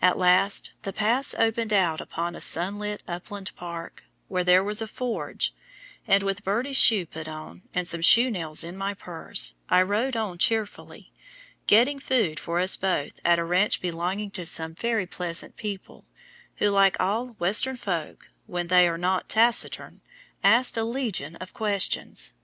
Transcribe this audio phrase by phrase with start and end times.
[0.00, 4.86] At last the Pass opened out upon a sunlit upland park, where there was a
[4.86, 5.52] forge,
[6.06, 10.14] and with Birdie's shoe put on, and some shoe nails in my purse, I rode
[10.14, 11.12] on cheerfully,
[11.66, 16.04] getting food for us both at a ranch belonging to some very pleasant people,
[16.58, 20.00] who, like all Western folk, when they are not taciturn,
[20.44, 22.34] asked a legion of questions.